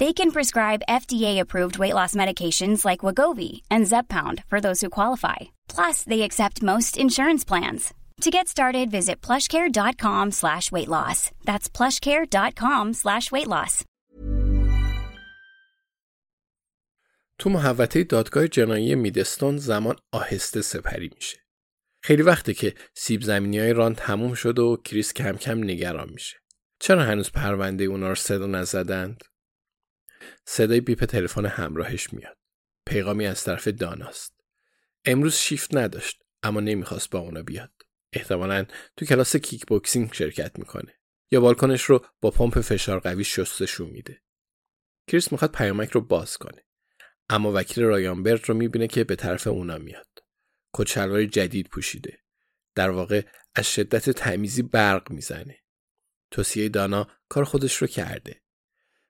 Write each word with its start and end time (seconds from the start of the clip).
They 0.00 0.12
can 0.18 0.30
prescribe 0.36 0.88
FDA-approved 1.00 1.76
weight 1.78 1.96
loss 1.98 2.14
medications 2.22 2.84
like 2.88 3.04
Wagovi 3.06 3.52
and 3.74 3.86
Zepbound 3.92 4.36
for 4.50 4.60
those 4.60 4.80
who 4.80 4.96
qualify. 4.98 5.40
Plus, 5.74 5.96
they 6.04 6.22
accept 6.22 6.62
most 6.72 6.92
insurance 7.04 7.44
plans. 7.50 7.82
To 8.24 8.30
get 8.30 8.48
started, 8.48 8.90
visit 8.90 9.16
plushcare.com 9.26 10.30
slash 10.30 10.70
weight 10.70 10.88
loss. 10.88 11.30
That's 11.48 11.68
plushcare.com 11.76 12.92
slash 12.92 13.32
weight 13.32 13.48
loss. 13.48 13.84
تو 17.38 17.50
محوطه 17.50 18.04
دادگاه 18.04 18.48
جنایی 18.48 18.94
میدستون 18.94 19.56
زمان 19.56 19.96
آهسته 20.12 20.62
سپری 20.62 21.10
میشه. 21.14 21.38
خیلی 22.02 22.22
وقته 22.22 22.54
که 22.54 22.74
سیب 22.94 23.22
زمینی 23.22 23.58
های 23.58 23.72
ران 23.72 23.94
تموم 23.94 24.34
شد 24.34 24.58
و 24.58 24.76
کریس 24.84 25.12
کم 25.12 25.32
کم 25.32 25.64
نگران 25.64 26.10
میشه. 26.10 26.36
چرا 26.80 27.02
هنوز 27.02 27.30
پرونده 27.32 27.84
اونا 27.84 28.08
رو 28.08 28.14
صدا 28.14 28.46
نزدند؟ 28.46 29.24
صدای 30.45 30.81
بیپ 30.81 31.05
تلفن 31.05 31.45
همراهش 31.45 32.13
میاد. 32.13 32.37
پیغامی 32.85 33.25
از 33.25 33.43
طرف 33.43 33.67
داناست. 33.67 34.41
امروز 35.05 35.35
شیفت 35.35 35.75
نداشت 35.75 36.23
اما 36.43 36.59
نمی‌خواست 36.59 37.09
با 37.09 37.19
اونا 37.19 37.43
بیاد. 37.43 37.71
احتمالا 38.13 38.65
تو 38.97 39.05
کلاس 39.05 39.35
کیک 39.35 39.65
بوکسینگ 39.65 40.13
شرکت 40.13 40.59
می‌کنه. 40.59 40.93
یا 41.31 41.41
بالکنش 41.41 41.83
رو 41.83 42.05
با 42.21 42.31
پمپ 42.31 42.59
فشار 42.59 42.99
قوی 42.99 43.23
شستشون 43.23 43.89
میده. 43.89 44.21
کریس 45.07 45.31
می‌خواد 45.31 45.51
پیامک 45.51 45.91
رو 45.91 46.01
باز 46.01 46.37
کنه. 46.37 46.65
اما 47.29 47.51
وکیل 47.55 47.83
رایانبرد 47.83 48.49
رو 48.49 48.55
می‌بینه 48.55 48.87
که 48.87 49.03
به 49.03 49.15
طرف 49.15 49.47
اونا 49.47 49.77
میاد. 49.77 50.23
کچلوار 50.73 51.25
جدید 51.25 51.67
پوشیده. 51.67 52.19
در 52.75 52.89
واقع 52.89 53.21
از 53.55 53.73
شدت 53.73 54.09
تمیزی 54.09 54.61
برق 54.61 55.11
می‌زنه. 55.11 55.63
توصیه 56.31 56.69
دانا 56.69 57.07
کار 57.29 57.43
خودش 57.43 57.75
رو 57.75 57.87
کرده. 57.87 58.41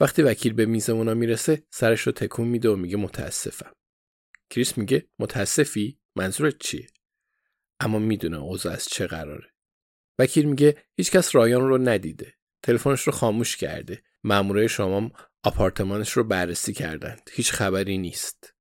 وقتی 0.00 0.22
وکیل 0.22 0.52
به 0.52 0.66
میز 0.66 0.90
اونا 0.90 1.14
می‌رسه 1.14 1.62
سرش 1.70 2.00
رو 2.00 2.12
تکون 2.12 2.48
میده 2.48 2.68
و 2.68 2.76
میگه 2.76 2.96
متاسفم. 2.96 3.72
کریس 4.50 4.78
میگه 4.78 5.08
متاسفی؟ 5.18 6.00
منظورت 6.16 6.58
چیه؟ 6.58 6.86
اما 7.80 7.98
می‌دونه 7.98 8.38
اوضاع 8.38 8.72
از 8.72 8.84
چه 8.84 9.06
قراره. 9.06 9.50
وکیل 10.18 10.44
میگه 10.44 10.84
هیچکس 10.96 11.34
رایان 11.34 11.68
رو 11.68 11.78
ندیده. 11.78 12.34
تلفنش 12.62 13.02
رو 13.02 13.12
خاموش 13.12 13.56
کرده. 13.56 14.02
مامورای 14.24 14.68
شما 14.68 15.10
آپارتمانش 15.42 16.12
رو 16.12 16.24
بررسی 16.24 16.72
کردند. 16.72 17.30
هیچ 17.32 17.52
خبری 17.52 17.98
نیست. 17.98 18.54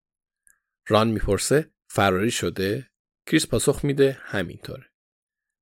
ران 0.88 1.08
می‌پرسه 1.08 1.72
فراری 1.88 2.32
شده؟ 2.32 2.92
کریس 3.26 3.48
پاسخ 3.48 3.86
میده 3.86 4.18
همینطوره. 4.22 4.86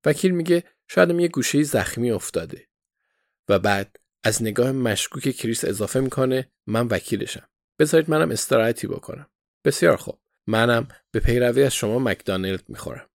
وکیل 0.04 0.30
میگه 0.30 0.64
شاید 0.88 1.20
یه 1.20 1.28
گوشه 1.28 1.62
زخمی 1.62 2.10
افتاده. 2.10 2.68
و 3.48 3.58
بعد 3.58 3.96
از 4.24 4.42
نگاه 4.42 4.72
مشکوک 4.72 5.30
کریس 5.30 5.64
اضافه 5.64 6.00
می‌کنه 6.00 6.52
من 6.66 6.86
وکیلشم. 6.86 7.48
بذارید 7.78 8.10
منم 8.10 8.30
استراحتی 8.30 8.86
بکنم. 8.86 9.30
بسیار 9.64 9.96
خوب. 9.96 10.20
منم 10.46 10.88
به 11.10 11.20
پیروی 11.20 11.62
از 11.62 11.74
شما 11.74 11.98
مکدانلد 11.98 12.68
می‌خورم. 12.68 13.10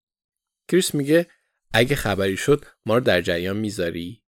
کریس 0.67 0.95
میگه 0.95 1.27
اگه 1.73 1.95
خبری 1.95 2.37
شد 2.37 2.65
ما 2.85 2.97
رو 2.97 3.03
در 3.03 3.21
جریان 3.21 3.57
می‌ذاری؟ 3.57 4.23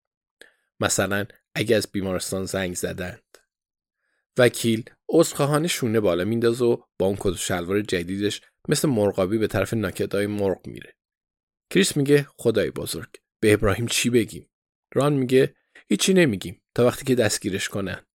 مثلا 0.80 1.26
اگه 1.56 1.76
از 1.76 1.88
بیمارستان 1.92 2.46
زنگ 2.46 2.76
زدند. 2.76 3.38
وکیل 4.38 4.90
عذرخواهانه 5.10 5.68
شونه 5.68 6.00
بالا 6.00 6.26
میندازه 6.26 6.66
و 6.66 6.78
با 7.00 7.06
اون 7.06 7.16
کت 7.20 7.26
و 7.26 7.36
شلوار 7.36 7.82
جدیدش 7.82 8.42
مثل 8.70 8.90
مرغابی 8.90 9.38
به 9.38 9.48
طرف 9.48 9.74
ناکدای 9.74 10.28
مرغ 10.28 10.68
میره. 10.68 10.96
کریس 11.70 11.98
میگه 11.98 12.28
خدای 12.38 12.72
بزرگ 12.72 13.10
به 13.40 13.54
ابراهیم 13.54 13.88
چی 13.88 14.10
بگیم؟ 14.10 14.50
ران 14.94 15.14
میگه 15.14 15.56
هیچی 15.92 16.14
نمیگیم 16.14 16.62
تا 16.76 16.86
وقتی 16.86 17.06
که 17.06 17.16
دستگیرش 17.16 17.70
کنند. 17.70 18.08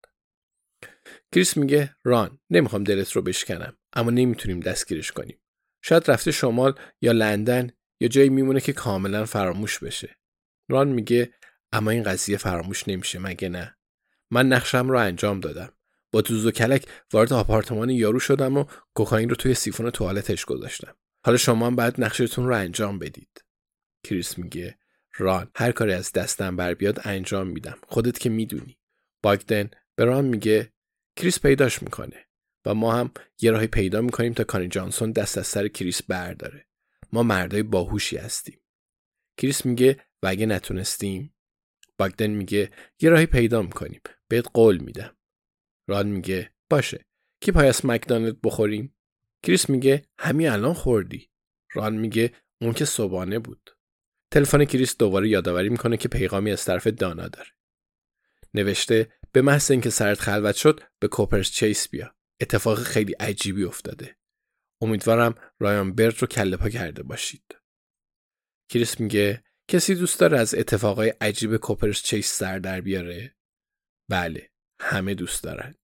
کریس 1.34 1.56
میگه 1.56 1.96
ران 2.04 2.38
نمی‌خوام 2.50 2.84
دلت 2.84 3.12
رو 3.12 3.22
بشکنم 3.22 3.76
اما 3.92 4.10
نمی‌تونیم 4.10 4.60
دستگیرش 4.60 5.12
کنیم. 5.12 5.40
شاید 5.82 6.10
رفته 6.10 6.32
شمال 6.32 6.74
یا 7.00 7.12
لندن 7.12 7.70
یا 8.00 8.08
جایی 8.08 8.28
میمونه 8.28 8.60
که 8.60 8.72
کاملا 8.72 9.24
فراموش 9.24 9.78
بشه. 9.78 10.16
ران 10.68 10.88
میگه 10.88 11.32
اما 11.72 11.90
این 11.90 12.02
قضیه 12.02 12.36
فراموش 12.36 12.88
نمیشه 12.88 13.18
مگه 13.18 13.48
نه؟ 13.48 13.76
من 14.30 14.48
نقشم 14.48 14.88
رو 14.88 14.98
انجام 14.98 15.40
دادم. 15.40 15.72
با 16.12 16.20
دوز 16.20 16.46
و 16.46 16.50
کلک 16.50 16.88
وارد 17.12 17.32
آپارتمان 17.32 17.90
یارو 17.90 18.18
شدم 18.18 18.56
و 18.56 18.64
کوکائین 18.94 19.28
رو 19.28 19.36
توی 19.36 19.54
سیفون 19.54 19.90
توالتش 19.90 20.44
گذاشتم. 20.44 20.96
حالا 21.26 21.36
شما 21.36 21.66
هم 21.66 21.76
باید 21.76 21.94
نقشتون 21.98 22.46
رو 22.46 22.54
انجام 22.54 22.98
بدید. 22.98 23.44
کریس 24.04 24.38
میگه 24.38 24.78
ران. 25.18 25.50
هر 25.56 25.72
کاری 25.72 25.92
از 25.92 26.12
دستم 26.12 26.56
بر 26.56 26.74
بیاد 26.74 27.00
انجام 27.04 27.46
میدم. 27.46 27.78
خودت 27.86 28.18
که 28.18 28.30
می‌دونی. 28.30 28.78
باگدن 29.22 29.70
به 29.94 30.04
ران 30.04 30.24
میگه 30.24 30.72
کریس 31.16 31.40
پیداش 31.40 31.82
می‌کنه. 31.82 32.26
و 32.66 32.74
ما 32.74 32.94
هم 32.94 33.10
یه 33.40 33.50
راهی 33.50 33.66
پیدا 33.66 34.00
می‌کنیم 34.00 34.32
تا 34.32 34.44
کانی 34.44 34.68
جانسون 34.68 35.12
دست 35.12 35.38
از 35.38 35.46
سر 35.46 35.68
کریس 35.68 36.02
برداره. 36.02 36.66
ما 37.12 37.22
مردای 37.22 37.62
باهوشی 37.62 38.16
هستیم. 38.16 38.60
کریس 39.36 39.66
میگه 39.66 40.04
و 40.22 40.26
اگه 40.26 40.46
نتونستیم؟ 40.46 41.34
باگدن 41.98 42.30
میگه 42.30 42.70
یه 43.00 43.10
راهی 43.10 43.26
پیدا 43.26 43.62
می‌کنیم. 43.62 44.00
بهت 44.28 44.46
قول 44.54 44.76
میدم. 44.76 45.16
ران 45.88 46.06
میگه 46.06 46.54
باشه. 46.70 47.06
کی 47.40 47.52
پایه‌س 47.52 47.84
مکدانلد 47.84 48.40
بخوریم؟ 48.40 48.96
کریس 49.42 49.70
میگه 49.70 50.02
همین 50.18 50.48
الان 50.48 50.74
خوردی. 50.74 51.30
ران 51.74 51.96
میگه 51.96 52.32
اون 52.60 52.72
که 52.72 52.84
صبحانه 52.84 53.38
بود. 53.38 53.75
تلفن 54.36 54.64
کریس 54.64 54.96
دوباره 54.96 55.28
یادآوری 55.28 55.68
می‌کنه 55.68 55.96
که 55.96 56.08
پیغامی 56.08 56.52
از 56.52 56.64
طرف 56.64 56.86
دانا 56.86 57.28
داره. 57.28 57.50
نوشته 58.54 59.12
به 59.32 59.42
محض 59.42 59.70
اینکه 59.70 59.90
سرت 59.90 60.20
خلوت 60.20 60.56
شد 60.56 60.80
به 60.98 61.08
کوپرز 61.08 61.50
چیس 61.50 61.88
بیا. 61.88 62.14
اتفاق 62.40 62.82
خیلی 62.82 63.12
عجیبی 63.12 63.64
افتاده. 63.64 64.16
امیدوارم 64.80 65.34
رایان 65.58 65.94
برد 65.94 66.18
رو 66.18 66.26
کله 66.26 66.56
پا 66.56 66.68
کرده 66.68 67.02
باشید. 67.02 67.56
کریس 68.68 69.00
میگه 69.00 69.44
کسی 69.68 69.94
دوست 69.94 70.20
داره 70.20 70.38
از 70.38 70.54
اتفاقای 70.54 71.08
عجیب 71.20 71.56
کوپرز 71.56 72.02
چیس 72.02 72.32
سر 72.32 72.58
در 72.58 72.80
بیاره؟ 72.80 73.36
بله، 74.08 74.50
همه 74.80 75.14
دوست 75.14 75.44
دارن. 75.44 75.74